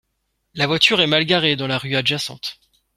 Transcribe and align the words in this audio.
La 0.55 0.65
voiture 0.65 0.99
est 0.99 1.05
mal 1.05 1.25
garée 1.25 1.55
dans 1.55 1.67
la 1.67 1.77
rue 1.77 1.95
adjacente 1.95 2.57